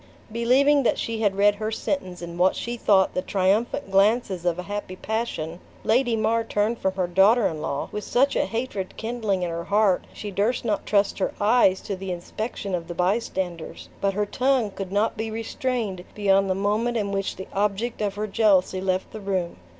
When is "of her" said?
18.01-18.25